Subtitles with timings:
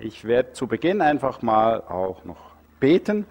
[0.00, 3.26] Ich werde zu Beginn einfach mal auch noch beten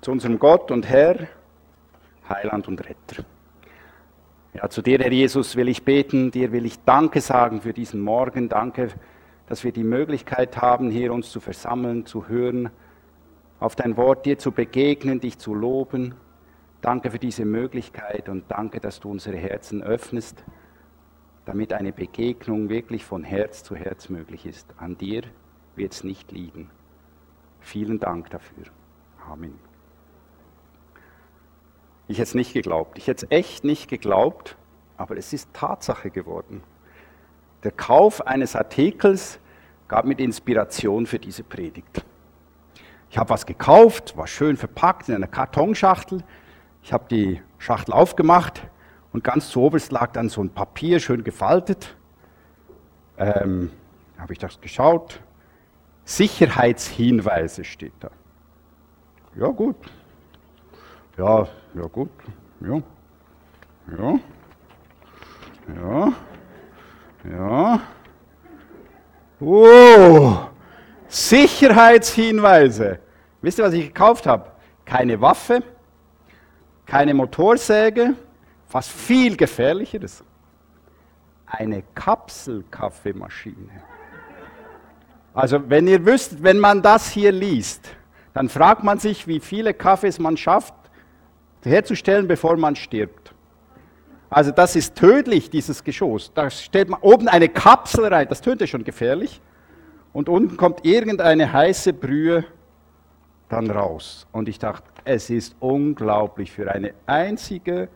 [0.00, 1.26] zu unserem Gott und Herr,
[2.28, 3.24] Heiland und Retter.
[4.54, 8.00] Ja, zu dir, Herr Jesus, will ich beten, dir will ich Danke sagen für diesen
[8.00, 8.48] Morgen.
[8.48, 8.90] Danke,
[9.48, 12.70] dass wir die Möglichkeit haben, hier uns zu versammeln, zu hören,
[13.58, 16.14] auf dein Wort dir zu begegnen, dich zu loben.
[16.80, 20.44] Danke für diese Möglichkeit und danke, dass du unsere Herzen öffnest,
[21.44, 24.72] damit eine Begegnung wirklich von Herz zu Herz möglich ist.
[24.78, 25.22] An dir
[25.76, 26.70] wird es nicht liegen.
[27.60, 28.64] Vielen Dank dafür.
[29.28, 29.58] Amen.
[32.08, 32.98] Ich hätte es nicht geglaubt.
[32.98, 34.56] Ich hätte es echt nicht geglaubt,
[34.96, 36.62] aber es ist Tatsache geworden.
[37.64, 39.40] Der Kauf eines Artikels
[39.88, 42.04] gab mir Inspiration für diese Predigt.
[43.10, 46.22] Ich habe was gekauft, war schön verpackt in einer Kartonschachtel.
[46.82, 48.62] Ich habe die Schachtel aufgemacht
[49.12, 51.96] und ganz zu oberst lag dann so ein Papier, schön gefaltet.
[53.18, 53.70] Ähm,
[54.18, 55.20] habe ich das geschaut,
[56.06, 58.10] Sicherheitshinweise steht da.
[59.34, 59.74] Ja, gut.
[61.18, 62.10] Ja, ja, gut.
[62.60, 62.80] Ja.
[63.98, 64.18] Ja.
[65.74, 66.12] Ja.
[67.28, 67.80] Ja.
[69.40, 70.36] Oh,
[71.08, 73.00] Sicherheitshinweise.
[73.42, 74.52] Wisst ihr, was ich gekauft habe?
[74.84, 75.60] Keine Waffe,
[76.86, 78.14] keine Motorsäge,
[78.70, 80.22] was viel gefährlicheres.
[81.46, 83.95] Eine Kapselkaffeemaschine.
[85.36, 87.90] Also wenn ihr wüsst, wenn man das hier liest,
[88.32, 90.72] dann fragt man sich, wie viele Kaffees man schafft
[91.62, 93.34] herzustellen, bevor man stirbt.
[94.30, 96.32] Also das ist tödlich, dieses Geschoss.
[96.32, 99.42] Da stellt man oben eine Kapsel rein, das tönt ja schon gefährlich.
[100.14, 102.44] Und unten kommt irgendeine heiße Brühe
[103.50, 104.26] dann raus.
[104.32, 107.88] Und ich dachte, es ist unglaublich für eine einzige,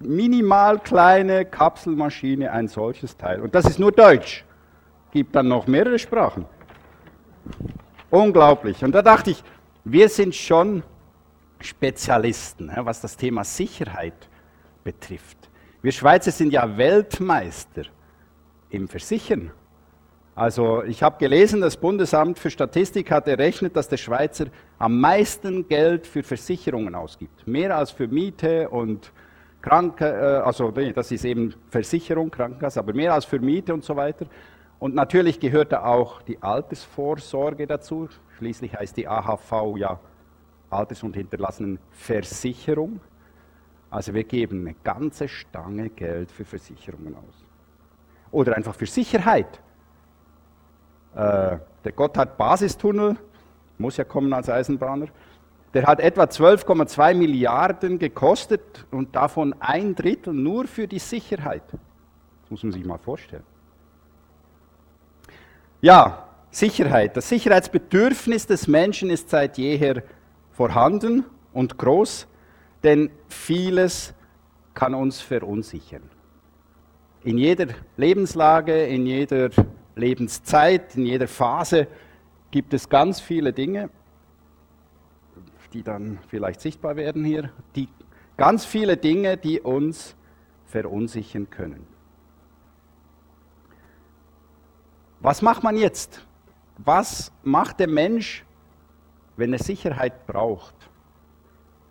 [0.00, 3.42] minimal kleine Kapselmaschine ein solches Teil.
[3.42, 4.44] Und das ist nur Deutsch
[5.12, 6.44] gibt dann noch mehrere Sprachen.
[8.10, 8.82] Unglaublich.
[8.84, 9.42] Und da dachte ich,
[9.84, 10.82] wir sind schon
[11.60, 14.28] Spezialisten, was das Thema Sicherheit
[14.84, 15.36] betrifft.
[15.82, 17.82] Wir Schweizer sind ja Weltmeister
[18.70, 19.50] im Versichern.
[20.34, 24.46] Also ich habe gelesen, das Bundesamt für Statistik hat errechnet, dass der Schweizer
[24.78, 27.44] am meisten Geld für Versicherungen ausgibt.
[27.46, 29.12] Mehr als für Miete und
[29.60, 33.96] Kranke, äh, also das ist eben Versicherung, Krankenkasse, aber mehr als für Miete und so
[33.96, 34.26] weiter.
[34.78, 38.08] Und natürlich gehört da auch die Altersvorsorge dazu.
[38.36, 39.98] Schließlich heißt die AHV ja
[40.70, 43.00] Alters- und Hinterlassenenversicherung.
[43.90, 47.44] Also wir geben eine ganze Stange Geld für Versicherungen aus.
[48.30, 49.60] Oder einfach für Sicherheit.
[51.14, 53.16] Äh, der Gotthard-Basistunnel,
[53.78, 55.06] muss ja kommen als Eisenbahner,
[55.74, 61.62] der hat etwa 12,2 Milliarden gekostet und davon ein Drittel nur für die Sicherheit.
[61.72, 63.44] Das muss man sich mal vorstellen.
[65.80, 67.16] Ja, Sicherheit.
[67.16, 70.02] Das Sicherheitsbedürfnis des Menschen ist seit jeher
[70.50, 72.26] vorhanden und groß,
[72.82, 74.12] denn vieles
[74.74, 76.02] kann uns verunsichern.
[77.22, 77.66] In jeder
[77.96, 79.50] Lebenslage, in jeder
[79.94, 81.86] Lebenszeit, in jeder Phase
[82.50, 83.90] gibt es ganz viele Dinge,
[85.72, 87.88] die dann vielleicht sichtbar werden hier, die
[88.36, 90.16] ganz viele Dinge, die uns
[90.66, 91.86] verunsichern können.
[95.20, 96.24] Was macht man jetzt?
[96.78, 98.44] Was macht der Mensch,
[99.36, 100.74] wenn er Sicherheit braucht?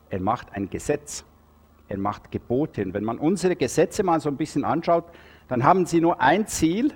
[0.09, 1.25] Er macht ein Gesetz.
[1.89, 2.83] Er macht Gebote.
[2.83, 5.05] Und wenn man unsere Gesetze mal so ein bisschen anschaut,
[5.47, 6.93] dann haben sie nur ein Ziel,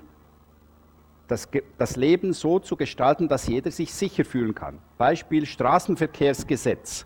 [1.27, 1.47] das,
[1.77, 4.79] das Leben so zu gestalten, dass jeder sich sicher fühlen kann.
[4.97, 7.05] Beispiel Straßenverkehrsgesetz.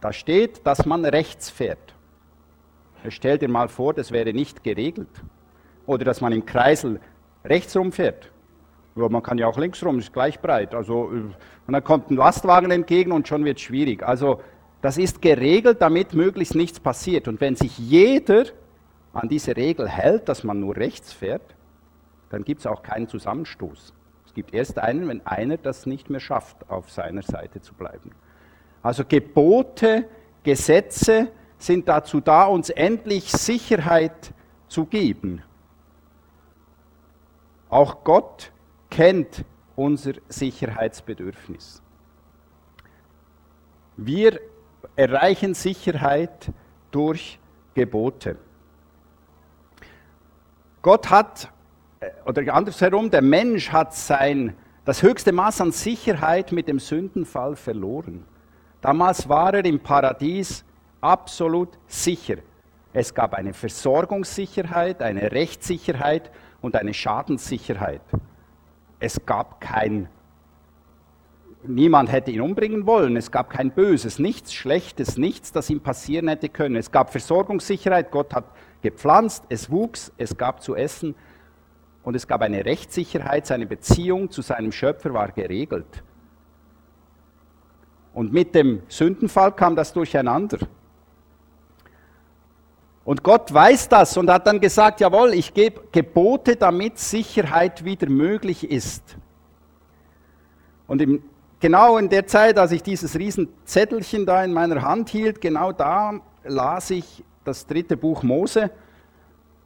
[0.00, 1.94] Da steht, dass man rechts fährt.
[3.08, 5.22] Stell dir mal vor, das wäre nicht geregelt.
[5.86, 7.00] Oder dass man im Kreisel
[7.44, 8.30] rechts rumfährt.
[8.96, 10.74] Ja, man kann ja auch links rum, ist gleich breit.
[10.74, 11.22] Also, äh,
[11.66, 14.02] und dann kommt ein Lastwagen entgegen und schon wird es schwierig.
[14.02, 14.40] Also
[14.82, 17.28] das ist geregelt, damit möglichst nichts passiert.
[17.28, 18.44] Und wenn sich jeder
[19.12, 21.54] an diese Regel hält, dass man nur rechts fährt,
[22.30, 23.92] dann gibt es auch keinen Zusammenstoß.
[24.26, 28.12] Es gibt erst einen, wenn einer das nicht mehr schafft, auf seiner Seite zu bleiben.
[28.82, 30.06] Also Gebote,
[30.42, 31.28] Gesetze
[31.58, 34.32] sind dazu da, uns endlich Sicherheit
[34.68, 35.42] zu geben.
[37.70, 38.50] Auch Gott
[38.90, 39.44] kennt
[39.76, 41.80] unser Sicherheitsbedürfnis.
[43.96, 44.40] Wir
[44.96, 46.50] erreichen Sicherheit
[46.90, 47.38] durch
[47.74, 48.36] Gebote.
[50.82, 51.52] Gott hat,
[52.00, 57.54] äh, oder andersherum, der Mensch hat sein, das höchste Maß an Sicherheit mit dem Sündenfall
[57.54, 58.24] verloren.
[58.80, 60.64] Damals war er im Paradies
[61.00, 62.36] absolut sicher.
[62.92, 68.02] Es gab eine Versorgungssicherheit, eine Rechtssicherheit und eine Schadenssicherheit.
[68.98, 70.08] es gab kein,
[71.62, 76.28] niemand hätte ihn umbringen wollen, es gab kein Böses, nichts Schlechtes, nichts, das ihm passieren
[76.28, 76.76] hätte können.
[76.76, 78.44] Es gab Versorgungssicherheit, Gott hat
[78.82, 81.14] gepflanzt, es wuchs, es gab zu essen
[82.02, 86.02] und es gab eine Rechtssicherheit, seine Beziehung zu seinem Schöpfer war geregelt.
[88.12, 90.58] Und mit dem Sündenfall kam das durcheinander.
[93.10, 98.08] Und Gott weiß das und hat dann gesagt, jawohl, ich gebe Gebote, damit Sicherheit wieder
[98.08, 99.02] möglich ist.
[100.86, 101.20] Und im,
[101.58, 106.20] genau in der Zeit, als ich dieses Riesenzettelchen da in meiner Hand hielt, genau da
[106.44, 108.70] las ich das dritte Buch Mose.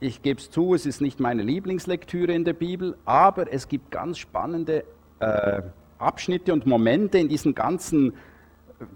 [0.00, 3.90] Ich gebe es zu, es ist nicht meine Lieblingslektüre in der Bibel, aber es gibt
[3.90, 4.84] ganz spannende
[5.20, 5.60] äh,
[5.98, 8.14] Abschnitte und Momente in diesen ganzen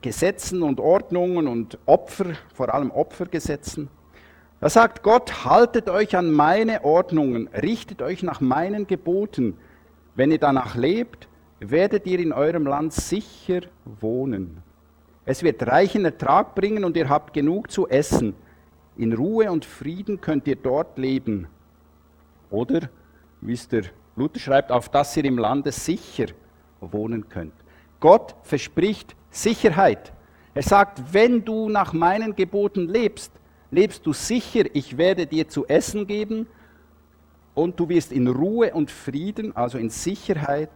[0.00, 3.90] Gesetzen und Ordnungen und Opfer, vor allem Opfergesetzen.
[4.60, 9.56] Da sagt Gott, haltet euch an meine Ordnungen, richtet euch nach meinen Geboten.
[10.16, 11.28] Wenn ihr danach lebt,
[11.60, 14.62] werdet ihr in eurem Land sicher wohnen.
[15.24, 18.34] Es wird reichen Ertrag bringen und ihr habt genug zu essen.
[18.96, 21.46] In Ruhe und Frieden könnt ihr dort leben.
[22.50, 22.88] Oder,
[23.40, 23.84] wie es der
[24.16, 26.26] Luther schreibt, auf dass ihr im Lande sicher
[26.80, 27.52] wohnen könnt.
[28.00, 30.12] Gott verspricht Sicherheit.
[30.54, 33.30] Er sagt, wenn du nach meinen Geboten lebst,
[33.70, 36.46] lebst du sicher, ich werde dir zu essen geben
[37.54, 40.70] und du wirst in Ruhe und Frieden, also in Sicherheit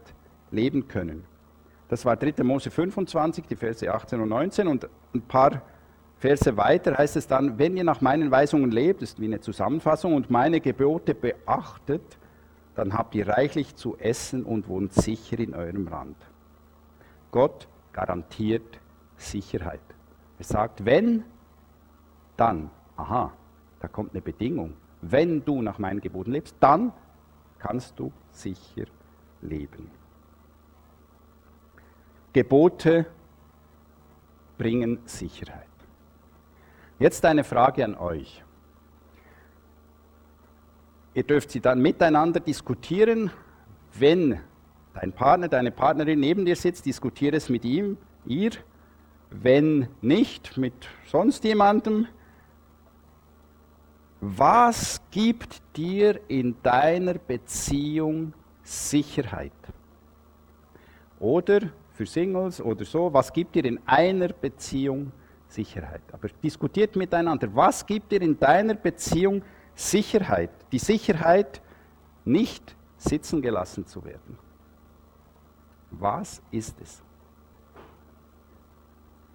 [0.50, 1.24] leben können.
[1.88, 2.42] Das war 3.
[2.42, 5.62] Mose 25, die Verse 18 und 19 und ein paar
[6.18, 10.14] Verse weiter heißt es dann, wenn ihr nach meinen Weisungen lebt, ist wie eine Zusammenfassung,
[10.14, 12.16] und meine Gebote beachtet,
[12.76, 16.16] dann habt ihr reichlich zu essen und wohnt sicher in eurem Land.
[17.32, 18.78] Gott garantiert
[19.16, 19.80] Sicherheit.
[20.38, 21.24] Er sagt, wenn,
[22.36, 23.32] dann, aha,
[23.80, 24.74] da kommt eine Bedingung.
[25.00, 26.92] Wenn du nach meinen Geboten lebst, dann
[27.58, 28.84] kannst du sicher
[29.40, 29.90] leben.
[32.32, 33.06] Gebote
[34.56, 35.66] bringen Sicherheit.
[36.98, 38.42] Jetzt eine Frage an euch.
[41.14, 43.30] Ihr dürft sie dann miteinander diskutieren,
[43.92, 44.40] wenn
[44.94, 48.52] dein Partner, deine Partnerin neben dir sitzt, diskutiere es mit ihm, ihr.
[49.30, 50.74] Wenn nicht, mit
[51.06, 52.06] sonst jemandem.
[54.24, 58.32] Was gibt dir in deiner Beziehung
[58.62, 59.50] Sicherheit?
[61.18, 61.62] Oder
[61.94, 65.10] für Singles oder so, was gibt dir in einer Beziehung
[65.48, 66.02] Sicherheit?
[66.12, 69.42] Aber diskutiert miteinander, was gibt dir in deiner Beziehung
[69.74, 70.50] Sicherheit?
[70.70, 71.60] Die Sicherheit,
[72.24, 74.38] nicht sitzen gelassen zu werden.
[75.90, 77.02] Was ist es?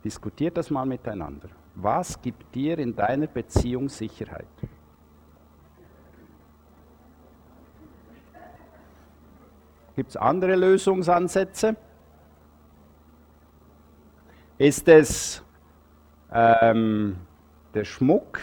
[0.01, 1.49] Diskutiert das mal miteinander.
[1.75, 4.47] Was gibt dir in deiner Beziehung Sicherheit?
[9.97, 11.75] Gibt es andere Lösungsansätze?
[14.59, 15.43] Ist es
[16.31, 17.17] ähm,
[17.73, 18.39] der Schmuck,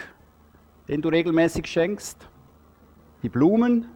[0.89, 2.27] den du regelmäßig schenkst?
[3.23, 3.87] Die Blumen?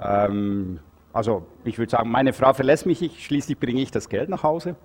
[0.00, 0.78] Ähm,
[1.12, 4.44] also ich würde sagen, meine Frau verlässt mich, ich, schließlich bringe ich das Geld nach
[4.44, 4.76] Hause.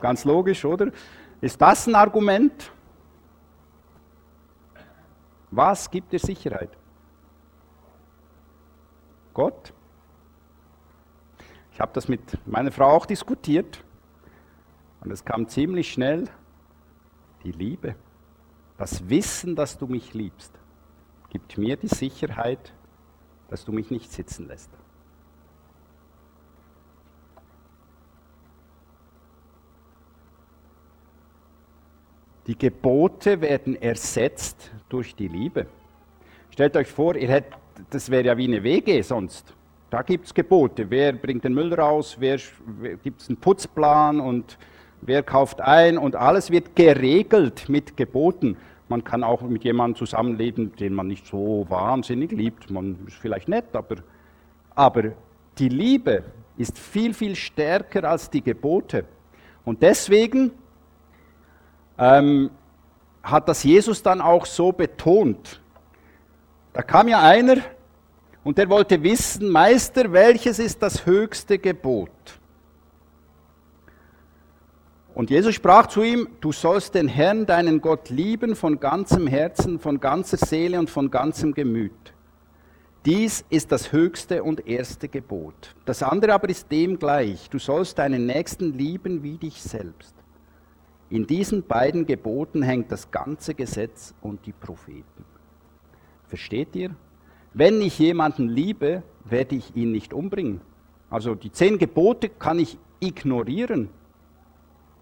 [0.00, 0.90] Ganz logisch, oder?
[1.42, 2.72] Ist das ein Argument?
[5.50, 6.79] Was gibt dir Sicherheit?
[9.40, 9.72] Gott?
[11.72, 13.82] Ich habe das mit meiner Frau auch diskutiert
[15.00, 16.28] und es kam ziemlich schnell
[17.42, 17.94] die Liebe.
[18.76, 20.52] Das Wissen, dass du mich liebst,
[21.30, 22.74] gibt mir die Sicherheit,
[23.48, 24.68] dass du mich nicht sitzen lässt.
[32.46, 35.66] Die Gebote werden ersetzt durch die Liebe.
[36.50, 37.59] Stellt euch vor, ihr hättet,
[37.90, 39.54] das wäre ja wie eine WG sonst.
[39.90, 40.88] Da gibt es Gebote.
[40.88, 42.16] Wer bringt den Müll raus?
[42.20, 42.38] Wer,
[42.80, 44.58] wer gibt es einen Putzplan und
[45.00, 45.98] wer kauft ein?
[45.98, 48.56] Und alles wird geregelt mit Geboten.
[48.88, 52.70] Man kann auch mit jemandem zusammenleben, den man nicht so wahnsinnig liebt.
[52.70, 53.96] Man ist vielleicht nett, aber,
[54.74, 55.12] aber
[55.58, 56.24] die Liebe
[56.56, 59.04] ist viel, viel stärker als die Gebote.
[59.64, 60.52] Und deswegen
[61.98, 62.50] ähm,
[63.22, 65.59] hat das Jesus dann auch so betont.
[66.72, 67.56] Da kam ja einer
[68.44, 72.10] und der wollte wissen, Meister, welches ist das höchste Gebot?
[75.14, 79.78] Und Jesus sprach zu ihm, du sollst den Herrn, deinen Gott lieben von ganzem Herzen,
[79.78, 82.14] von ganzer Seele und von ganzem Gemüt.
[83.04, 85.74] Dies ist das höchste und erste Gebot.
[85.84, 90.14] Das andere aber ist dem gleich, du sollst deinen Nächsten lieben wie dich selbst.
[91.08, 95.24] In diesen beiden Geboten hängt das ganze Gesetz und die Propheten.
[96.30, 96.94] Versteht ihr?
[97.54, 100.60] Wenn ich jemanden liebe, werde ich ihn nicht umbringen.
[101.10, 103.88] Also die zehn Gebote kann ich ignorieren.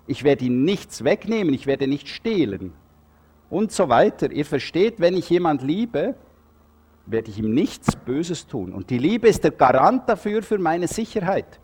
[0.06, 2.72] Ich werde ihm nichts wegnehmen, ich werde nicht stehlen
[3.50, 4.32] und so weiter.
[4.32, 6.14] Ihr versteht, wenn ich jemand liebe,
[7.04, 8.72] werde ich ihm nichts Böses tun.
[8.72, 11.60] Und die Liebe ist der Garant dafür für meine Sicherheit.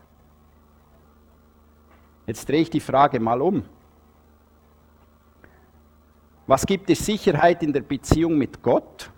[2.27, 3.63] Jetzt drehe ich die Frage mal um.
[6.47, 9.11] Was gibt es Sicherheit in der Beziehung mit Gott?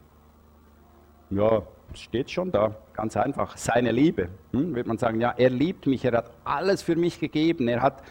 [1.30, 1.62] Ja,
[1.94, 3.56] steht schon da, ganz einfach.
[3.56, 4.28] Seine Liebe.
[4.52, 7.82] Hm, wird man sagen, ja, er liebt mich, er hat alles für mich gegeben, er
[7.82, 8.02] hat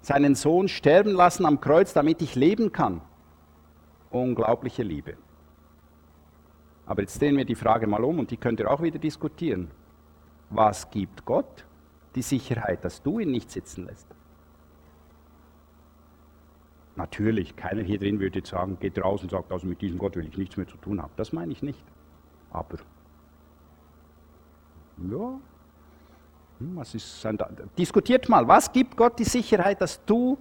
[0.00, 3.00] seinen Sohn sterben lassen am Kreuz, damit ich leben kann.
[4.10, 5.16] Unglaubliche Liebe.
[6.86, 9.70] Aber jetzt drehen wir die Frage mal um und die könnt ihr auch wieder diskutieren.
[10.50, 11.64] Was gibt Gott
[12.14, 14.06] die Sicherheit, dass du ihn nicht sitzen lässt?
[16.96, 20.14] Natürlich, keiner hier drin würde jetzt sagen, geht raus und sagt, also mit diesem Gott
[20.14, 21.12] will ich nichts mehr zu tun haben.
[21.16, 21.82] Das meine ich nicht.
[22.54, 22.78] Aber,
[25.10, 25.40] ja,
[26.60, 27.26] hm, was ist
[27.76, 30.38] diskutiert mal, was gibt Gott die Sicherheit, dass du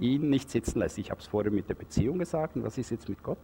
[0.00, 0.98] ihn nicht sitzen lässt?
[0.98, 3.38] Ich habe es vorher mit der Beziehung gesagt und was ist jetzt mit Gott?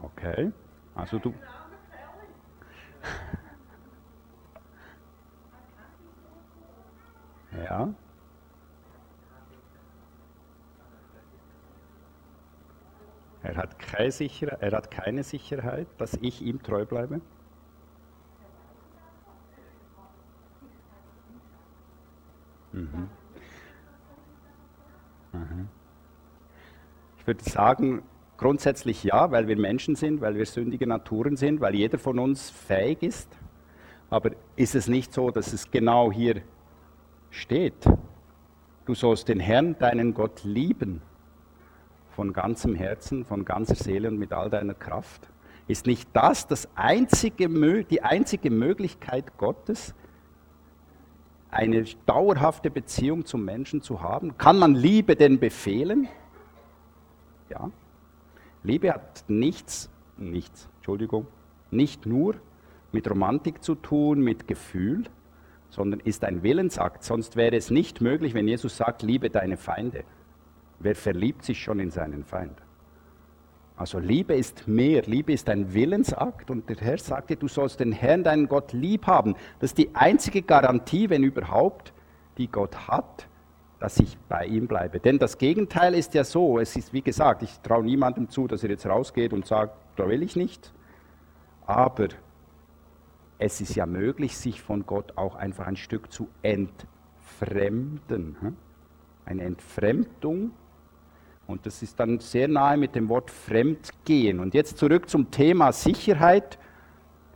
[0.00, 0.52] Okay,
[0.94, 1.34] also du.
[7.64, 7.94] Ja.
[13.42, 17.20] Er hat, keine Sicherheit, er hat keine Sicherheit, dass ich ihm treu bleibe.
[22.72, 23.08] Mhm.
[25.32, 25.68] Mhm.
[27.18, 28.02] Ich würde sagen,
[28.36, 32.50] grundsätzlich ja, weil wir Menschen sind, weil wir sündige Naturen sind, weil jeder von uns
[32.50, 33.28] fähig ist.
[34.10, 36.42] Aber ist es nicht so, dass es genau hier
[37.30, 37.86] steht?
[38.84, 41.02] Du sollst den Herrn, deinen Gott, lieben
[42.10, 45.28] von ganzem Herzen, von ganzer Seele und mit all deiner Kraft?
[45.68, 47.48] Ist nicht das, das einzige,
[47.84, 49.94] die einzige Möglichkeit Gottes,
[51.50, 54.38] eine dauerhafte Beziehung zum Menschen zu haben?
[54.38, 56.08] Kann man Liebe denn befehlen?
[57.50, 57.70] Ja.
[58.62, 61.26] Liebe hat nichts, nichts, Entschuldigung,
[61.70, 62.36] nicht nur
[62.92, 65.04] mit Romantik zu tun, mit Gefühl,
[65.76, 67.04] sondern ist ein Willensakt.
[67.04, 70.04] Sonst wäre es nicht möglich, wenn Jesus sagt, liebe deine Feinde.
[70.78, 72.56] Wer verliebt sich schon in seinen Feind?
[73.76, 77.92] Also Liebe ist mehr, Liebe ist ein Willensakt und der Herr sagte, du sollst den
[77.92, 79.34] Herrn, deinen Gott lieb haben.
[79.58, 81.92] Das ist die einzige Garantie, wenn überhaupt,
[82.38, 83.28] die Gott hat,
[83.78, 84.98] dass ich bei ihm bleibe.
[84.98, 88.62] Denn das Gegenteil ist ja so, es ist wie gesagt, ich traue niemandem zu, dass
[88.62, 90.72] er jetzt rausgeht und sagt, da will ich nicht.
[91.66, 92.08] Aber
[93.38, 98.36] es ist ja möglich, sich von Gott auch einfach ein Stück zu entfremden.
[99.24, 100.52] Eine Entfremdung
[101.46, 104.40] und das ist dann sehr nahe mit dem Wort Fremdgehen.
[104.40, 106.58] Und jetzt zurück zum Thema Sicherheit.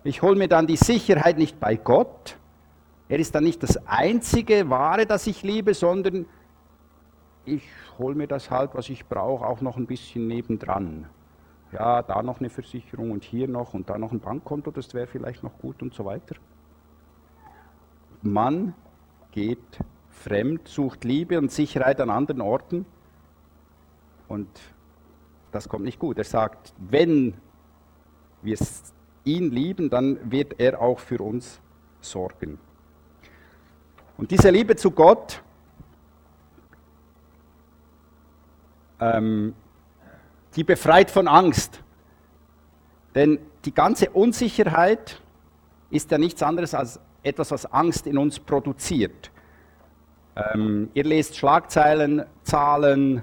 [0.03, 2.37] Ich hole mir dann die Sicherheit nicht bei Gott.
[3.09, 6.27] Er ist dann nicht das einzige Wahre, das ich liebe, sondern
[7.45, 7.63] ich
[7.99, 11.07] hole mir das halt, was ich brauche, auch noch ein bisschen nebendran.
[11.73, 15.07] Ja, da noch eine Versicherung und hier noch und da noch ein Bankkonto, das wäre
[15.07, 16.35] vielleicht noch gut und so weiter.
[18.23, 18.75] Man
[19.31, 22.87] geht fremd, sucht Liebe und Sicherheit an anderen Orten
[24.27, 24.49] und
[25.53, 26.19] das kommt nicht gut.
[26.19, 27.35] Er sagt, wenn
[28.43, 28.59] wir
[29.25, 31.61] ihn lieben, dann wird er auch für uns
[32.01, 32.59] sorgen.
[34.17, 35.43] Und diese Liebe zu Gott,
[39.01, 39.55] ähm,
[40.57, 41.83] die befreit von Angst.
[43.15, 45.21] Denn die ganze Unsicherheit
[45.91, 49.31] ist ja nichts anderes als etwas, was Angst in uns produziert.
[50.37, 53.23] Ähm, ihr lest Schlagzeilen, Zahlen,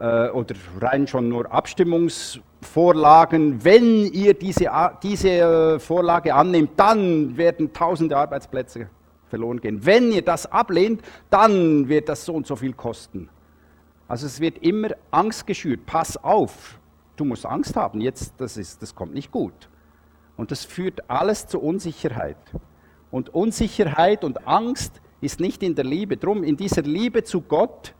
[0.00, 3.64] äh, oder rein schon nur Abstimmungsvorlagen.
[3.64, 4.70] Wenn ihr diese,
[5.02, 8.88] diese äh, Vorlage annimmt, dann werden tausende Arbeitsplätze
[9.28, 9.84] verloren gehen.
[9.84, 13.28] Wenn ihr das ablehnt, dann wird das so und so viel kosten.
[14.10, 15.86] Also es wird immer Angst geschürt.
[15.86, 16.80] Pass auf,
[17.14, 18.00] du musst Angst haben.
[18.00, 19.68] Jetzt, das, ist, das kommt nicht gut.
[20.36, 22.36] Und das führt alles zu Unsicherheit.
[23.12, 26.16] Und Unsicherheit und Angst ist nicht in der Liebe.
[26.16, 27.94] Drum in dieser Liebe zu Gott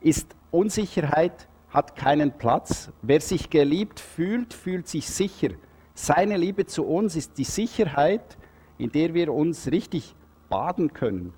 [0.00, 2.90] ist Unsicherheit hat keinen Platz.
[3.02, 5.50] Wer sich geliebt fühlt, fühlt sich sicher.
[5.92, 8.38] Seine Liebe zu uns ist die Sicherheit,
[8.78, 10.14] in der wir uns richtig
[10.48, 11.34] baden können.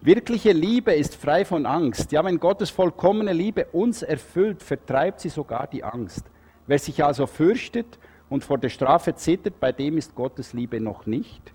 [0.00, 2.12] Wirkliche Liebe ist frei von Angst.
[2.12, 6.26] Ja, wenn Gottes vollkommene Liebe uns erfüllt, vertreibt sie sogar die Angst.
[6.66, 7.98] Wer sich also fürchtet
[8.28, 11.52] und vor der Strafe zittert, bei dem ist Gottes Liebe noch nicht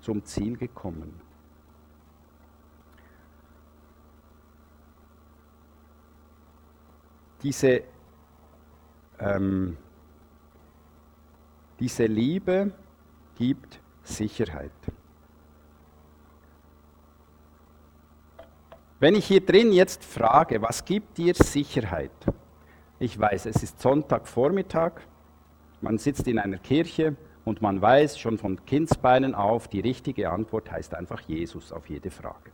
[0.00, 1.20] zum Ziel gekommen.
[7.42, 7.82] diese,
[9.18, 9.76] ähm,
[11.78, 12.72] diese Liebe
[13.36, 14.70] gibt Sicherheit.
[19.00, 22.10] Wenn ich hier drin jetzt frage, was gibt dir Sicherheit?
[22.98, 24.92] Ich weiß, es ist Sonntagvormittag,
[25.80, 27.16] man sitzt in einer Kirche
[27.46, 32.10] und man weiß schon von Kindsbeinen auf, die richtige Antwort heißt einfach Jesus auf jede
[32.10, 32.50] Frage.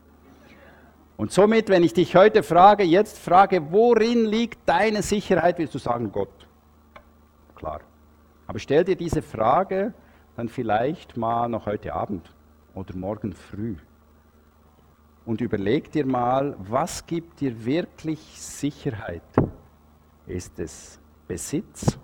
[1.17, 5.79] Und somit, wenn ich dich heute frage, jetzt frage, worin liegt deine Sicherheit, wirst du
[5.79, 6.47] sagen, Gott.
[7.57, 7.81] Klar.
[8.47, 9.95] Aber stell dir diese Frage
[10.37, 12.33] dann vielleicht mal noch heute Abend
[12.73, 13.75] oder morgen früh.
[15.27, 19.23] Und überleg dir mal, was gibt dir wirklich Sicherheit?
[20.29, 21.99] Ist es Besitz?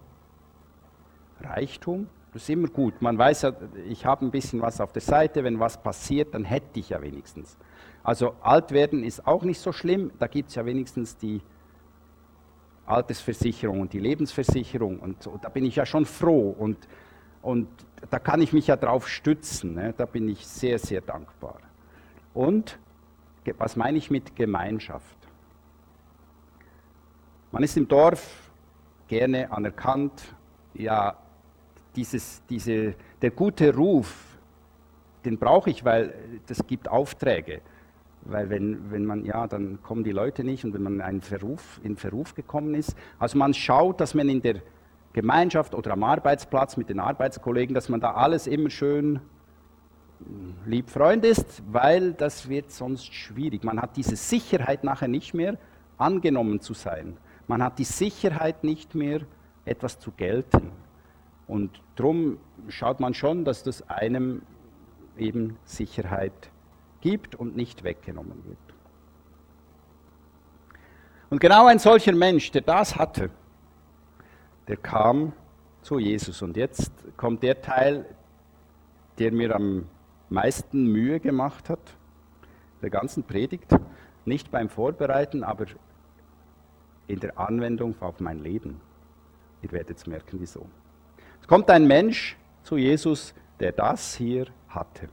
[1.40, 2.08] Reichtum?
[2.32, 3.00] Das ist immer gut.
[3.00, 3.52] Man weiß ja,
[3.88, 7.00] ich habe ein bisschen was auf der Seite, wenn was passiert, dann hätte ich ja
[7.00, 7.56] wenigstens.
[8.02, 11.40] Also alt werden ist auch nicht so schlimm, da gibt es ja wenigstens die
[12.86, 15.38] Altersversicherung und die Lebensversicherung und so.
[15.40, 16.76] da bin ich ja schon froh und,
[17.40, 17.68] und
[18.10, 19.94] da kann ich mich ja drauf stützen, ne?
[19.96, 21.60] da bin ich sehr, sehr dankbar.
[22.34, 22.78] Und
[23.58, 25.16] was meine ich mit Gemeinschaft?
[27.50, 28.50] Man ist im Dorf
[29.08, 30.34] gerne anerkannt,
[30.74, 31.16] ja,
[31.96, 34.38] dieses, diese, der gute Ruf,
[35.24, 36.14] den brauche ich, weil
[36.46, 37.60] das gibt Aufträge.
[38.22, 41.80] Weil wenn, wenn man, ja, dann kommen die Leute nicht und wenn man einen Verruf,
[41.82, 42.96] in Verruf gekommen ist.
[43.18, 44.62] Also man schaut, dass man in der
[45.12, 49.20] Gemeinschaft oder am Arbeitsplatz mit den Arbeitskollegen, dass man da alles immer schön
[50.66, 53.64] lieb Freund ist, weil das wird sonst schwierig.
[53.64, 55.58] Man hat diese Sicherheit nachher nicht mehr,
[55.98, 57.16] angenommen zu sein.
[57.46, 59.20] Man hat die Sicherheit nicht mehr,
[59.64, 60.72] etwas zu gelten.
[61.46, 62.38] Und darum
[62.68, 64.42] schaut man schon, dass das einem
[65.16, 66.50] eben Sicherheit
[67.00, 68.58] gibt und nicht weggenommen wird.
[71.30, 73.30] Und genau ein solcher Mensch, der das hatte,
[74.68, 75.32] der kam
[75.82, 76.42] zu Jesus.
[76.42, 78.04] Und jetzt kommt der Teil,
[79.18, 79.86] der mir am
[80.32, 81.96] meisten Mühe gemacht hat,
[82.80, 83.68] der ganzen Predigt.
[84.24, 85.66] Nicht beim Vorbereiten, aber
[87.08, 88.80] in der Anwendung auf mein Leben.
[89.62, 90.66] Ihr werdet es merken, wieso.
[91.40, 95.08] Es kommt ein Mensch zu Jesus, der das hier hatte.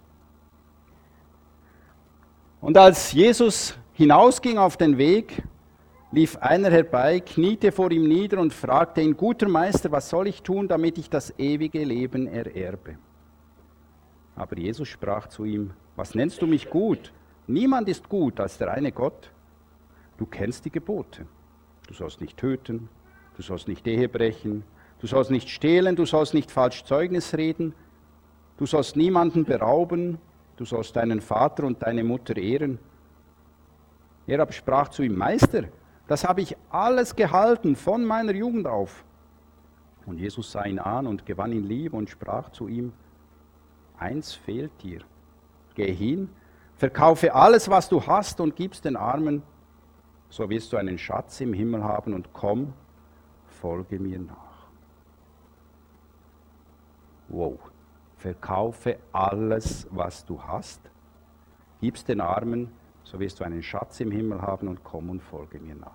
[2.61, 5.43] Und als Jesus hinausging auf den Weg,
[6.11, 10.41] lief einer herbei, kniete vor ihm nieder und fragte ihn, guter Meister, was soll ich
[10.41, 12.97] tun, damit ich das ewige Leben ererbe?
[14.39, 17.11] Aber Jesus sprach zu ihm, was nennst du mich gut?
[17.45, 19.33] Niemand ist gut als der eine Gott.
[20.17, 21.27] Du kennst die Gebote.
[21.87, 22.87] Du sollst nicht töten,
[23.35, 24.63] du sollst nicht Ehe brechen,
[24.99, 27.75] du sollst nicht stehlen, du sollst nicht falsch Zeugnis reden,
[28.55, 30.19] du sollst niemanden berauben,
[30.55, 32.79] du sollst deinen Vater und deine Mutter ehren.
[34.25, 35.65] Er aber sprach zu ihm, Meister,
[36.07, 39.03] das habe ich alles gehalten von meiner Jugend auf.
[40.05, 42.93] Und Jesus sah ihn an und gewann ihn lieb und sprach zu ihm,
[43.99, 45.01] eins fehlt dir.
[45.75, 46.29] Geh hin,
[46.75, 49.43] verkaufe alles, was du hast und gib's den Armen,
[50.29, 52.73] so wirst du einen Schatz im Himmel haben und komm,
[53.47, 54.37] folge mir nach.
[57.27, 57.59] Wow
[58.19, 60.81] verkaufe alles, was du hast,
[61.79, 62.69] gib's den Armen,
[63.03, 65.91] so wirst du einen Schatz im Himmel haben und komm und folge mir nach.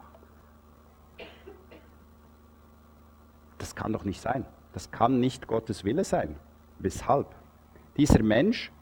[3.58, 4.46] Das kann doch nicht sein.
[4.72, 6.36] Das kann nicht Gottes Wille sein.
[6.78, 7.28] Weshalb?
[7.96, 8.72] Dieser Mensch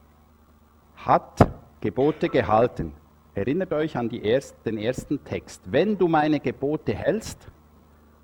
[0.97, 2.95] hat Gebote gehalten.
[3.35, 5.63] Erinnert euch an erst, den ersten Text.
[5.71, 7.49] Wenn du meine Gebote hältst,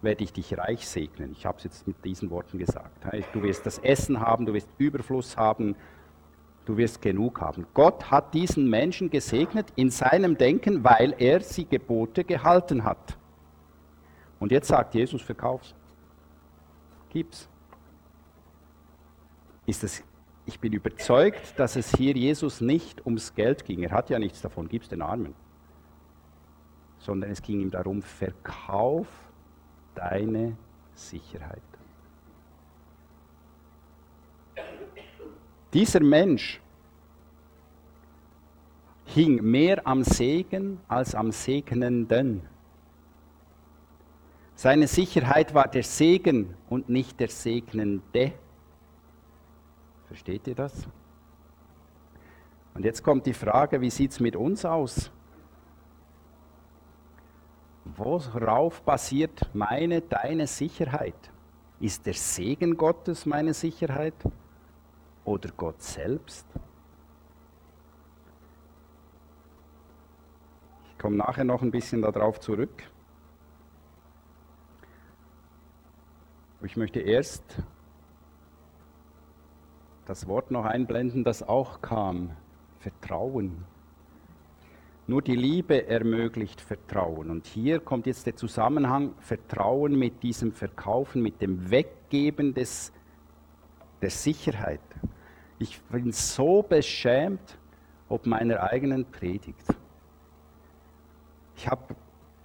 [0.01, 1.33] werde ich dich reich segnen.
[1.33, 3.05] Ich habe es jetzt mit diesen Worten gesagt.
[3.33, 5.74] Du wirst das Essen haben, du wirst Überfluss haben,
[6.66, 7.66] du wirst genug haben.
[7.74, 13.18] Gott hat diesen Menschen gesegnet in seinem Denken, weil er sie Gebote gehalten hat.
[14.38, 15.74] Und jetzt sagt Jesus, verkauf's.
[17.11, 17.48] Gib's.
[19.66, 20.05] Ist es,
[20.48, 23.82] ich bin überzeugt, dass es hier Jesus nicht ums Geld ging.
[23.82, 25.34] Er hat ja nichts davon, gib's den Armen.
[27.00, 29.06] Sondern es ging ihm darum, verkauf
[29.94, 30.56] deine
[30.94, 31.61] Sicherheit.
[35.74, 36.62] Dieser Mensch
[39.04, 42.40] hing mehr am Segen als am Segnenden.
[44.54, 48.32] Seine Sicherheit war der Segen und nicht der Segnende.
[50.09, 50.88] Versteht ihr das?
[52.75, 55.11] Und jetzt kommt die Frage, wie sieht es mit uns aus?
[57.85, 61.31] Worauf basiert meine, deine Sicherheit?
[61.81, 64.14] Ist der Segen Gottes meine Sicherheit
[65.25, 66.47] oder Gott selbst?
[70.90, 72.83] Ich komme nachher noch ein bisschen darauf zurück.
[76.62, 77.42] ich möchte erst
[80.09, 82.31] das Wort noch einblenden, das auch kam.
[82.79, 83.64] Vertrauen.
[85.07, 87.31] Nur die Liebe ermöglicht Vertrauen.
[87.31, 92.92] Und hier kommt jetzt der Zusammenhang Vertrauen mit diesem Verkaufen, mit dem Weggeben des,
[94.01, 94.81] der Sicherheit.
[95.59, 97.59] Ich bin so beschämt
[98.09, 99.66] ob meiner eigenen Predigt.
[101.57, 101.94] Ich habe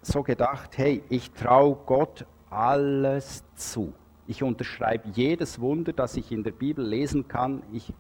[0.02, 3.94] so gedacht, hey, ich traue Gott alles zu.
[4.28, 7.62] Ich unterschreibe jedes Wunder, das ich in der Bibel lesen kann.
[7.72, 7.94] Ich,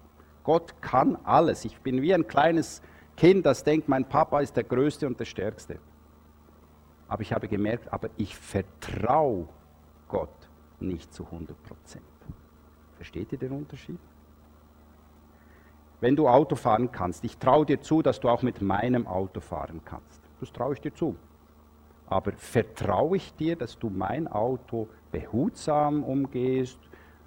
[0.43, 1.65] Gott kann alles.
[1.65, 2.81] Ich bin wie ein kleines
[3.17, 5.79] Kind, das denkt, mein Papa ist der Größte und der Stärkste.
[7.07, 9.47] Aber ich habe gemerkt, aber ich vertraue
[10.07, 12.03] Gott nicht zu 100 Prozent.
[12.95, 13.99] Versteht ihr den Unterschied?
[15.99, 19.39] Wenn du Auto fahren kannst, ich traue dir zu, dass du auch mit meinem Auto
[19.39, 20.21] fahren kannst.
[20.39, 21.15] Das traue ich dir zu.
[22.13, 26.77] Aber vertraue ich dir, dass du mein Auto behutsam umgehst,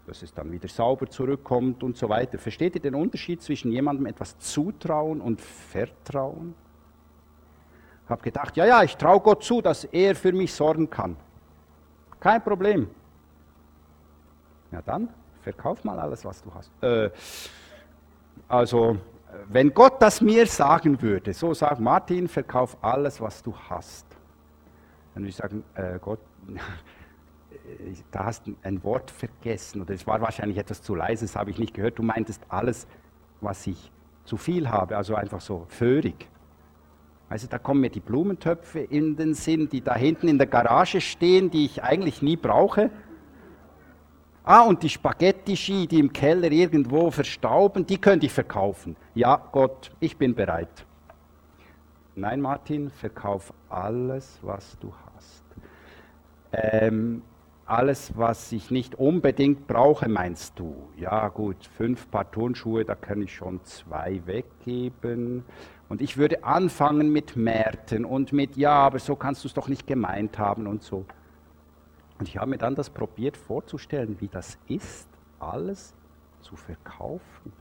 [0.06, 2.38] dass es dann wieder sauber zurückkommt und so weiter.
[2.38, 6.54] Versteht ihr den Unterschied zwischen jemandem etwas zutrauen und vertrauen?
[8.04, 11.16] Ich habe gedacht, ja, ja, ich traue Gott zu, dass er für mich sorgen kann.
[12.20, 12.88] Kein Problem.
[14.70, 15.08] Ja dann,
[15.40, 16.70] verkauf mal alles, was du hast.
[16.80, 17.10] Äh,
[18.46, 18.98] also,
[19.48, 24.15] wenn Gott das mir sagen würde, so sagt Martin, verkauf alles, was du hast,
[25.16, 26.18] dann würde ich sagen, äh, Gott,
[28.10, 31.50] da hast du ein Wort vergessen oder es war wahrscheinlich etwas zu leise, das habe
[31.50, 31.98] ich nicht gehört.
[31.98, 32.86] Du meintest alles,
[33.40, 33.90] was ich
[34.26, 36.28] zu viel habe, also einfach so föhrig.
[37.30, 41.00] Also da kommen mir die Blumentöpfe in den Sinn, die da hinten in der Garage
[41.00, 42.90] stehen, die ich eigentlich nie brauche.
[44.44, 48.96] Ah, und die Spaghetti-Ski, die im Keller irgendwo verstauben, die könnte ich verkaufen.
[49.14, 50.84] Ja, Gott, ich bin bereit.
[52.14, 55.05] Nein, Martin, verkauf alles, was du hast.
[56.58, 57.22] Ähm,
[57.66, 60.88] alles, was ich nicht unbedingt brauche, meinst du?
[60.96, 65.44] Ja, gut, fünf Paar Turnschuhe, da kann ich schon zwei weggeben.
[65.88, 69.68] Und ich würde anfangen mit Märten und mit, ja, aber so kannst du es doch
[69.68, 71.04] nicht gemeint haben und so.
[72.18, 75.94] Und ich habe mir dann das probiert vorzustellen, wie das ist, alles
[76.40, 77.52] zu verkaufen.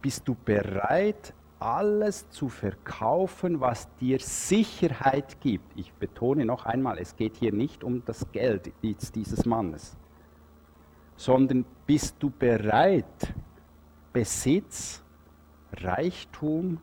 [0.00, 5.72] Bist du bereit, alles zu verkaufen, was dir Sicherheit gibt?
[5.76, 9.96] Ich betone noch einmal, es geht hier nicht um das Geld dieses Mannes,
[11.16, 13.34] sondern bist du bereit,
[14.12, 15.02] Besitz,
[15.72, 16.80] Reichtum,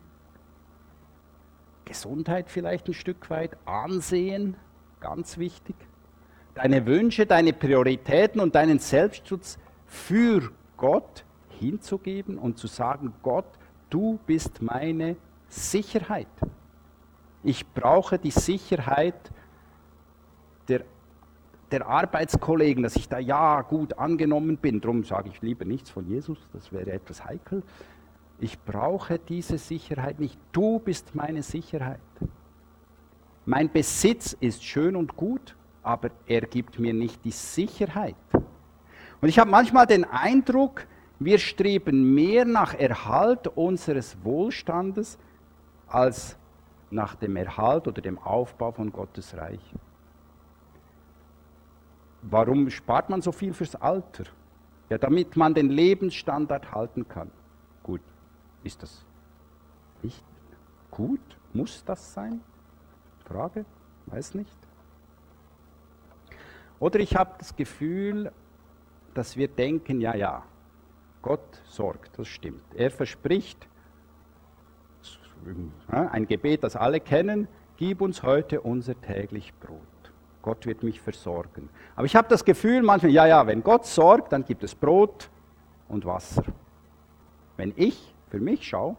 [1.84, 4.56] Gesundheit vielleicht ein Stück weit, Ansehen,
[5.00, 5.76] ganz wichtig.
[6.54, 13.46] Deine Wünsche, deine Prioritäten und deinen Selbstschutz für Gott hinzugeben und zu sagen, Gott,
[13.90, 15.16] du bist meine
[15.48, 16.28] Sicherheit.
[17.42, 19.30] Ich brauche die Sicherheit
[20.68, 20.84] der,
[21.70, 24.80] der Arbeitskollegen, dass ich da ja gut angenommen bin.
[24.80, 27.62] Darum sage ich lieber nichts von Jesus, das wäre etwas heikel.
[28.40, 30.38] Ich brauche diese Sicherheit nicht.
[30.52, 32.00] Du bist meine Sicherheit.
[33.46, 38.16] Mein Besitz ist schön und gut, aber er gibt mir nicht die Sicherheit.
[39.20, 40.86] Und ich habe manchmal den Eindruck,
[41.18, 45.18] wir streben mehr nach Erhalt unseres Wohlstandes
[45.86, 46.36] als
[46.90, 49.74] nach dem Erhalt oder dem Aufbau von Gottes Reich.
[52.22, 54.24] Warum spart man so viel fürs Alter?
[54.88, 57.30] Ja, damit man den Lebensstandard halten kann.
[57.82, 58.00] Gut,
[58.62, 59.04] ist das
[60.02, 60.24] nicht
[60.90, 61.20] gut?
[61.52, 62.40] Muss das sein?
[63.24, 63.64] Frage?
[64.06, 64.56] Weiß nicht.
[66.78, 68.32] Oder ich habe das Gefühl,
[69.14, 70.42] dass wir denken, ja, ja,
[71.24, 72.62] Gott sorgt, das stimmt.
[72.74, 73.66] Er verspricht,
[75.88, 79.80] ein Gebet, das alle kennen, gib uns heute unser täglich Brot.
[80.42, 81.70] Gott wird mich versorgen.
[81.96, 85.30] Aber ich habe das Gefühl manchmal, ja, ja, wenn Gott sorgt, dann gibt es Brot
[85.88, 86.44] und Wasser.
[87.56, 88.98] Wenn ich für mich schaue,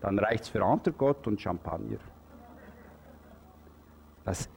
[0.00, 1.98] dann reicht es für andere Gott und Champagner.
[4.24, 4.48] Das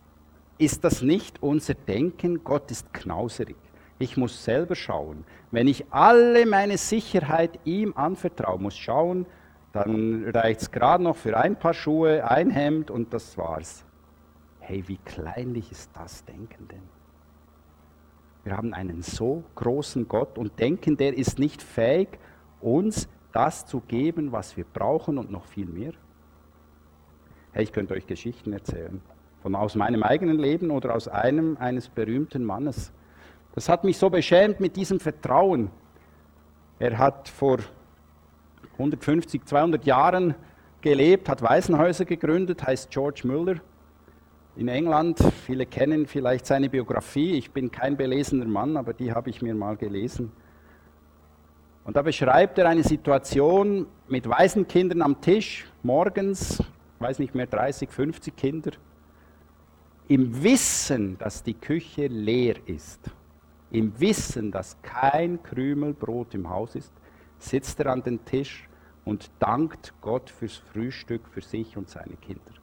[0.60, 2.44] ist das nicht unser Denken?
[2.44, 3.58] Gott ist knauserig.
[4.04, 5.24] Ich muss selber schauen.
[5.50, 9.26] Wenn ich alle meine Sicherheit ihm anvertraue, muss schauen,
[9.72, 13.86] dann reicht es gerade noch für ein paar Schuhe, ein Hemd und das war's.
[14.60, 16.84] Hey, wie kleinlich ist das Denken denn?
[18.44, 22.20] Wir haben einen so großen Gott und denken, der ist nicht fähig,
[22.60, 25.94] uns das zu geben, was wir brauchen und noch viel mehr.
[27.54, 29.02] Hey, ich könnte euch Geschichten erzählen
[29.42, 32.92] von aus meinem eigenen Leben oder aus einem eines berühmten Mannes.
[33.54, 35.70] Das hat mich so beschämt mit diesem Vertrauen.
[36.80, 37.60] Er hat vor
[38.74, 40.36] 150, 200 Jahren
[40.82, 43.58] gelebt, hat Waisenhäuser gegründet, heißt George Müller.
[44.56, 45.20] in England.
[45.46, 47.34] Viele kennen vielleicht seine Biografie.
[47.34, 50.32] Ich bin kein belesener Mann, aber die habe ich mir mal gelesen.
[51.86, 56.64] Und da beschreibt er eine Situation mit Waisenkindern am Tisch, morgens,
[57.00, 58.72] weiß nicht mehr, 30, 50 Kinder,
[60.08, 63.10] im Wissen, dass die Küche leer ist,
[63.74, 66.94] im Wissen, dass kein Krümel Brot im Haus ist,
[67.40, 68.70] sitzt er an den Tisch
[69.04, 72.54] und dankt Gott fürs Frühstück für sich und seine Kinder.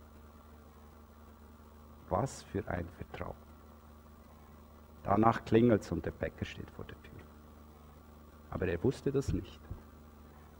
[2.08, 3.34] Was für ein Vertrauen.
[5.02, 7.20] Danach klingelt es und der Bäcker steht vor der Tür.
[8.50, 9.60] Aber er wusste das nicht.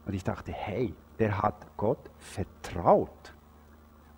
[0.05, 3.33] Und ich dachte, hey, der hat Gott vertraut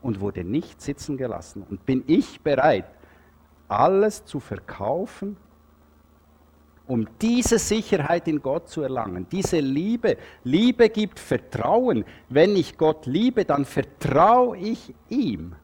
[0.01, 1.63] und wurde nicht sitzen gelassen.
[1.69, 2.85] Und bin ich bereit,
[3.67, 5.37] alles zu verkaufen,
[6.87, 10.17] um diese Sicherheit in Gott zu erlangen, diese Liebe.
[10.43, 12.03] Liebe gibt Vertrauen.
[12.29, 15.55] Wenn ich Gott liebe, dann vertraue ich ihm.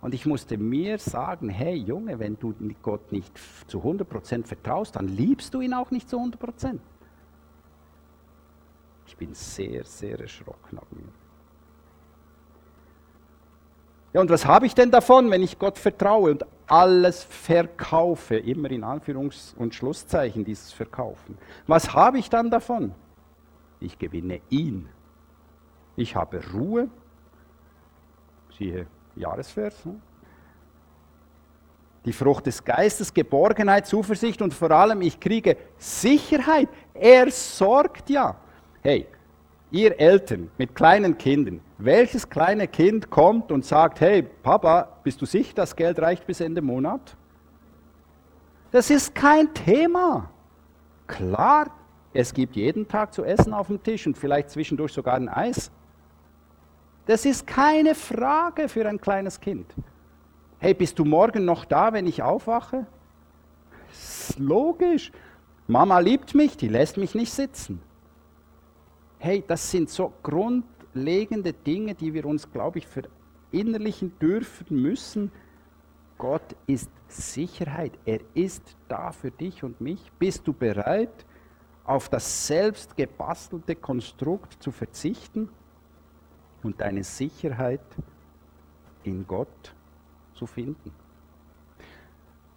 [0.00, 3.32] Und ich musste mir sagen, hey Junge, wenn du Gott nicht
[3.68, 6.78] zu 100% vertraust, dann liebst du ihn auch nicht zu 100%.
[9.06, 11.04] Ich bin sehr, sehr erschrocken ab mir.
[14.12, 18.36] Ja, und was habe ich denn davon, wenn ich Gott vertraue und alles verkaufe?
[18.36, 21.36] Immer in Anführungs- und Schlusszeichen dieses Verkaufen.
[21.66, 22.94] Was habe ich dann davon?
[23.78, 24.88] Ich gewinne ihn.
[25.96, 26.88] Ich habe Ruhe.
[28.56, 29.84] Siehe Jahresvers.
[29.84, 30.00] Ne?
[32.06, 36.70] Die Frucht des Geistes, Geborgenheit, Zuversicht und vor allem ich kriege Sicherheit.
[36.94, 38.36] Er sorgt ja.
[38.80, 39.06] Hey,
[39.72, 45.26] ihr Eltern mit kleinen Kindern, welches kleine Kind kommt und sagt, hey Papa, bist du
[45.26, 47.16] sicher, das Geld reicht bis Ende Monat?
[48.70, 50.30] Das ist kein Thema.
[51.06, 51.70] Klar,
[52.12, 55.70] es gibt jeden Tag zu essen auf dem Tisch und vielleicht zwischendurch sogar ein Eis.
[57.06, 59.74] Das ist keine Frage für ein kleines Kind.
[60.58, 62.86] Hey, bist du morgen noch da, wenn ich aufwache?
[63.88, 65.10] Das ist logisch.
[65.66, 67.80] Mama liebt mich, die lässt mich nicht sitzen.
[69.24, 75.30] Hey, das sind so grundlegende Dinge, die wir uns, glaube ich, verinnerlichen dürfen müssen.
[76.18, 77.92] Gott ist Sicherheit.
[78.04, 80.10] Er ist da für dich und mich.
[80.18, 81.24] Bist du bereit,
[81.84, 85.48] auf das selbst gebastelte Konstrukt zu verzichten
[86.64, 87.78] und deine Sicherheit
[89.04, 89.72] in Gott
[90.34, 90.90] zu finden?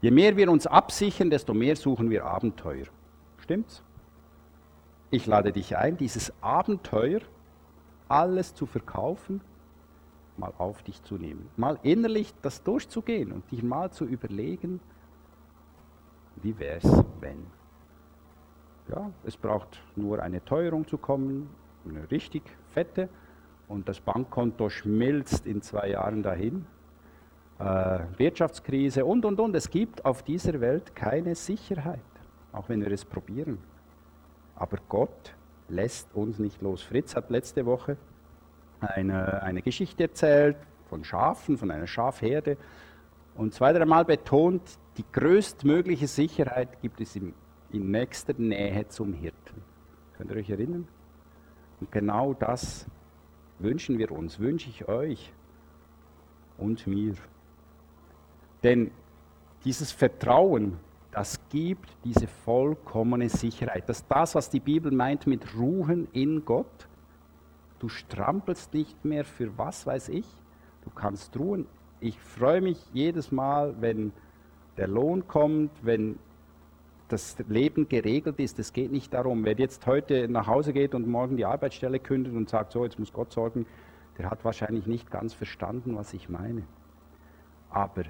[0.02, 2.88] Je mehr wir uns absichern, desto mehr suchen wir Abenteuer.
[3.38, 3.84] Stimmt's?
[5.12, 7.22] Ich lade dich ein, dieses Abenteuer,
[8.08, 9.42] alles zu verkaufen,
[10.38, 11.50] mal auf dich zu nehmen.
[11.58, 14.80] Mal innerlich das durchzugehen und dich mal zu überlegen,
[16.42, 17.46] wie wäre es, wenn.
[18.90, 21.50] Ja, es braucht nur eine Teuerung zu kommen,
[21.88, 23.10] eine richtig fette,
[23.68, 26.66] und das Bankkonto schmilzt in zwei Jahren dahin.
[27.60, 29.56] Äh, Wirtschaftskrise und, und, und.
[29.56, 32.00] Es gibt auf dieser Welt keine Sicherheit,
[32.52, 33.58] auch wenn wir es probieren.
[34.56, 35.36] Aber Gott
[35.68, 36.82] lässt uns nicht los.
[36.82, 37.98] Fritz hat letzte Woche
[38.80, 40.58] eine, eine Geschichte erzählt
[40.90, 42.58] von Schafen, von einer Schafherde
[43.36, 44.62] und zwei, dreimal betont,
[44.98, 47.34] die größtmögliche Sicherheit gibt es in,
[47.72, 49.62] in nächster Nähe zum Hirten.
[50.18, 50.88] Könnt ihr euch erinnern?
[51.82, 52.86] Und genau das
[53.60, 55.34] wünschen wir uns, wünsche ich euch
[56.58, 57.16] und mir.
[58.64, 58.92] Denn
[59.66, 60.80] dieses Vertrauen
[61.16, 63.88] das gibt diese vollkommene Sicherheit.
[63.88, 66.90] Das ist das, was die Bibel meint mit Ruhen in Gott.
[67.80, 70.26] Du strampelst nicht mehr für was weiß ich.
[70.84, 71.68] Du kannst ruhen.
[72.02, 74.12] Ich freue mich jedes Mal, wenn
[74.76, 76.20] der Lohn kommt, wenn
[77.08, 78.60] das Leben geregelt ist.
[78.60, 82.34] Es geht nicht darum, wer jetzt heute nach Hause geht und morgen die Arbeitsstelle kündet
[82.34, 83.66] und sagt, so, jetzt muss Gott sorgen,
[84.18, 86.64] der hat wahrscheinlich nicht ganz verstanden, was ich meine.
[87.70, 88.04] Aber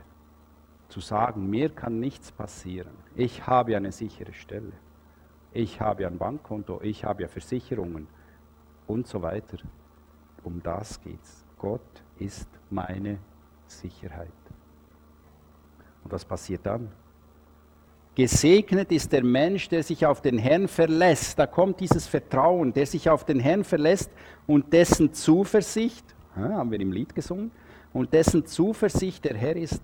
[0.95, 2.93] zu sagen, mir kann nichts passieren.
[3.17, 4.71] Ich habe eine sichere Stelle.
[5.51, 8.08] Ich habe ein Bankkonto, ich habe ja Versicherungen
[8.88, 9.58] und so weiter.
[10.45, 11.43] Um das geht's.
[11.58, 11.81] Gott
[12.17, 13.17] ist meine
[13.67, 14.31] Sicherheit.
[16.05, 16.89] Und was passiert dann?
[18.15, 21.38] Gesegnet ist der Mensch, der sich auf den Herrn verlässt.
[21.38, 24.10] Da kommt dieses Vertrauen, der sich auf den Herrn verlässt
[24.47, 26.05] und dessen Zuversicht,
[26.38, 27.51] haben wir im Lied gesungen,
[27.91, 29.81] und dessen Zuversicht der Herr ist.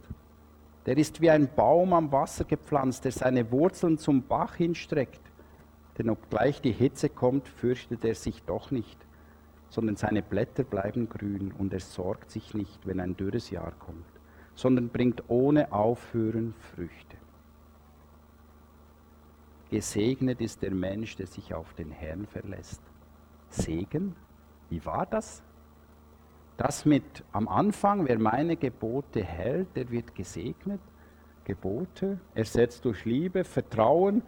[0.86, 5.22] Der ist wie ein Baum am Wasser gepflanzt, der seine Wurzeln zum Bach hinstreckt.
[5.98, 8.98] Denn obgleich die Hitze kommt, fürchtet er sich doch nicht,
[9.70, 14.06] sondern seine Blätter bleiben grün und er sorgt sich nicht, wenn ein dürres Jahr kommt,
[14.56, 17.18] sondern bringt ohne Aufhören Früchte.
[19.70, 22.82] Gesegnet ist der Mensch, der sich auf den Herrn verlässt.
[23.50, 24.16] Segen?
[24.70, 25.44] Wie war das?
[26.58, 30.80] Das mit am Anfang, wer meine Gebote hält, der wird gesegnet.
[31.44, 34.22] Gebote, ersetzt durch Liebe, Vertrauen.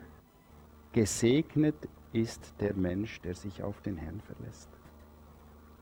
[0.94, 1.76] Gesegnet
[2.12, 4.70] ist der Mensch, der sich auf den Herrn verlässt.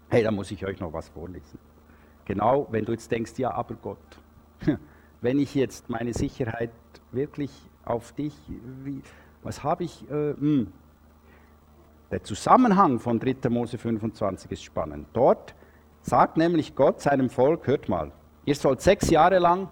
[0.10, 1.58] Hey, da muss ich euch noch was vorlesen.
[2.25, 3.97] Genau, wenn du jetzt denkst, ja, aber Gott,
[5.21, 6.71] wenn ich jetzt meine Sicherheit
[7.12, 7.51] wirklich
[7.86, 8.36] auf dich,
[8.84, 9.01] wie,
[9.43, 10.10] was habe ich?
[10.10, 10.71] Äh, hm.
[12.12, 13.49] Der Zusammenhang von 3.
[13.49, 15.08] Mose 25 ist spannend.
[15.13, 15.56] Dort
[16.02, 18.12] sagt nämlich Gott seinem Volk, hört mal,
[18.46, 19.70] ihr sollt sechs Jahre lang,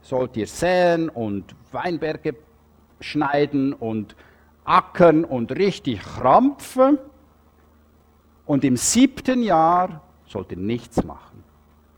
[0.00, 2.36] sollt ihr säen und Weinberge
[3.00, 4.16] schneiden und
[4.64, 6.98] ackern und richtig krampfen.
[8.46, 11.44] Und im siebten Jahr sollt ihr nichts machen.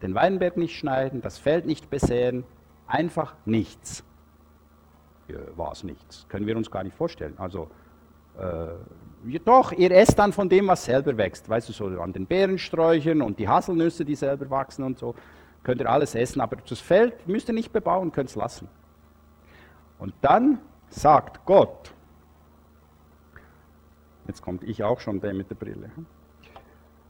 [0.02, 2.44] Den Weinberg nicht schneiden, das Feld nicht besäen,
[2.86, 4.04] einfach nichts.
[5.28, 6.26] Ja, War es nichts.
[6.28, 7.34] Können wir uns gar nicht vorstellen.
[7.38, 7.70] Also,
[8.38, 8.66] äh,
[9.44, 11.48] doch, ihr esst dann von dem, was selber wächst.
[11.48, 15.14] Weißt du, so an den Beerensträuchern und die Haselnüsse, die selber wachsen und so,
[15.62, 16.40] könnt ihr alles essen.
[16.40, 18.68] Aber das Feld müsst ihr nicht bebauen, könnt es lassen.
[19.98, 20.58] Und dann
[20.88, 21.92] sagt Gott,
[24.26, 25.90] jetzt kommt ich auch schon der mit der Brille.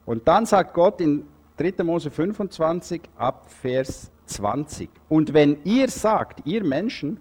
[0.06, 1.82] Und dann sagt Gott in 3.
[1.84, 7.20] Mose 25 ab Vers 20, und wenn ihr sagt, ihr Menschen,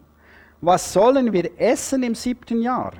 [0.61, 2.93] was sollen wir essen im siebten Jahr?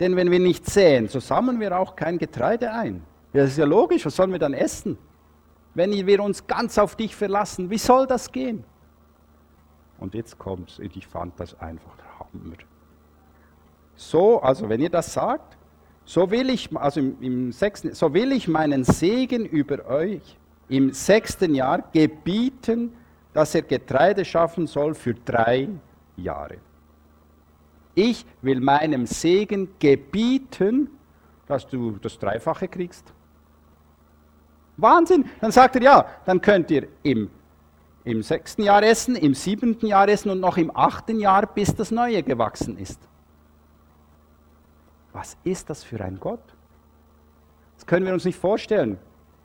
[0.00, 3.02] Denn wenn wir nicht säen, so sammeln wir auch kein Getreide ein.
[3.32, 4.98] Ja, das ist ja logisch, was sollen wir dann essen?
[5.74, 8.64] Wenn wir uns ganz auf dich verlassen, wie soll das gehen?
[9.98, 12.56] Und jetzt kommt's, ich fand das einfach Hammer.
[13.94, 15.56] So, also wenn ihr das sagt,
[16.04, 20.36] so will ich, also im, im sechsten, so will ich meinen Segen über euch
[20.68, 22.92] im sechsten Jahr gebieten,
[23.32, 25.68] dass er Getreide schaffen soll für drei
[26.16, 26.58] Jahre.
[27.96, 30.90] Ich will meinem Segen gebieten,
[31.46, 33.12] dass du das Dreifache kriegst.
[34.76, 35.24] Wahnsinn!
[35.40, 37.30] Dann sagt er, ja, dann könnt ihr im,
[38.04, 41.90] im sechsten Jahr essen, im siebenten Jahr essen und noch im achten Jahr, bis das
[41.90, 43.00] Neue gewachsen ist.
[45.14, 46.54] Was ist das für ein Gott?
[47.76, 48.98] Das können wir uns nicht vorstellen.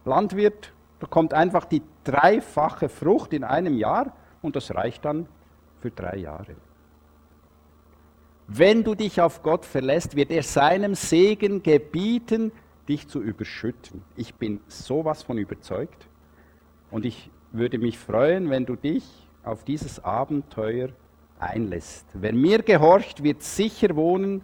[0.04, 4.12] Landwirt, da kommt einfach die dreifache Frucht in einem Jahr
[4.42, 5.28] und das reicht dann
[5.80, 6.58] für drei Jahre.
[8.54, 12.52] Wenn du dich auf Gott verlässt, wird er seinem Segen gebieten,
[12.90, 14.04] dich zu überschütten.
[14.18, 16.10] Ich bin sowas von überzeugt
[16.90, 19.06] und ich würde mich freuen, wenn du dich
[19.46, 20.90] auf dieses Abenteuer
[21.40, 22.06] einlässt.
[22.14, 24.42] Wer mir gehorcht, wird sicher wohnen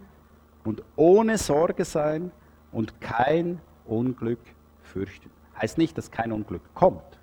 [0.64, 2.30] und ohne Sorge sein
[2.72, 4.40] und kein Unglück
[4.80, 5.30] fürchten.
[5.60, 7.20] Heißt nicht, dass kein Unglück kommt,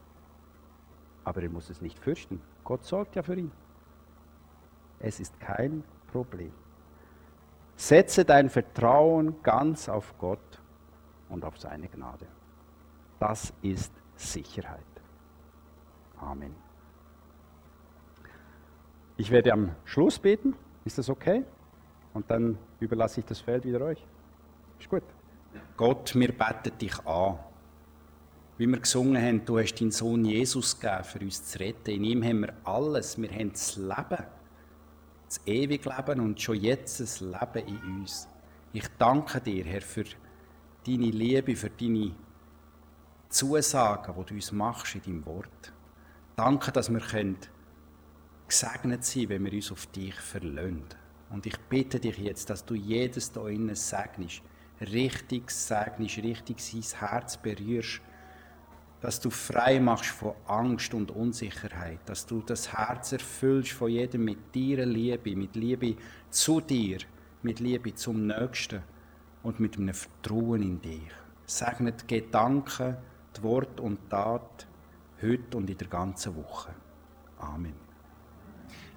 [1.24, 2.42] aber er muss es nicht fürchten.
[2.64, 3.52] Gott sorgt ja für ihn.
[5.00, 6.52] Es ist kein Problem.
[7.76, 10.62] Setze dein Vertrauen ganz auf Gott
[11.30, 12.26] und auf seine Gnade.
[13.20, 14.80] Das ist Sicherheit.
[16.18, 16.56] Amen.
[19.18, 20.56] Ich werde am Schluss beten.
[20.84, 21.44] Ist das okay?
[22.14, 24.06] Und dann überlasse ich das Feld wieder euch.
[24.80, 25.04] Ist gut.
[25.78, 27.40] Gott, wir beten dich an.
[28.58, 31.92] Wie wir gesungen haben, du hast deinen Sohn Jesus gegeben, für uns zu retten.
[31.92, 33.22] In ihm haben wir alles.
[33.22, 34.24] Wir haben das Leben
[35.28, 38.28] das ewige Leben und schon jetzt das Leben in uns.
[38.74, 40.04] Ich danke dir, Herr, für
[40.86, 42.16] deine Liebe, für deine
[43.30, 45.74] Zusagen, die du uns machst in deinem Wort.
[46.36, 47.00] Danke, dass wir
[48.48, 50.86] gesegnet sein wenn wir uns auf dich verlöhnen.
[51.30, 54.42] Und ich bitte dich jetzt, dass du jedes da innen segnest,
[54.80, 58.02] richtig segnest, richtig sein Herz berührst,
[59.02, 64.26] dass du frei machst von Angst und Unsicherheit, dass du das Herz erfüllst von jedem
[64.26, 65.96] mit deiner Liebe, mit Liebe
[66.30, 67.00] zu dir,
[67.44, 68.82] mit Liebe zum Nächsten
[69.44, 71.12] und mit einem Vertrauen in dich.
[71.46, 72.98] Segnet Gedanken,
[73.38, 74.66] die Wort und Tat
[75.22, 76.74] heute und in der ganzen Woche.
[77.38, 77.74] Amen.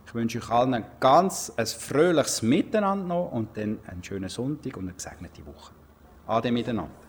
[0.07, 4.77] Ich wünsche euch allen ein ganz ein fröhliches Miteinander noch und dann einen schönen Sonntag
[4.79, 5.75] und eine gesegnete Woche.
[6.27, 7.08] Ade miteinander.